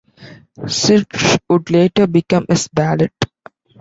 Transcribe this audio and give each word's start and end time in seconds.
Sytch 0.67 1.37
would 1.47 1.69
later 1.69 2.07
become 2.07 2.47
his 2.49 2.67
valet. 2.73 3.09